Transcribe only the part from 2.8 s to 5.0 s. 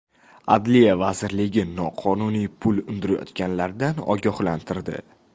undirayotganlardan ogohlantirdi